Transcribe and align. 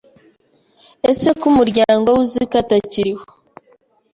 Ese 1.11 1.29
ko 1.39 1.43
umuryango 1.51 2.07
we 2.13 2.19
uzi 2.23 2.39
ko 2.49 2.55
atakibaho, 2.63 3.23